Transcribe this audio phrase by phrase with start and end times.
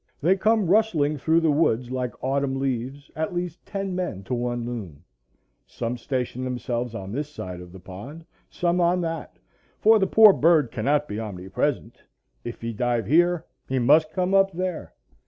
[0.19, 4.65] They come rustling through the woods like autumn leaves, at least ten men to one
[4.65, 5.03] loon.
[5.67, 9.37] Some station themselves on this side of the pond, some on that,
[9.77, 12.01] for the poor bird cannot be omnipresent;
[12.43, 14.95] if he dive here he must come up there.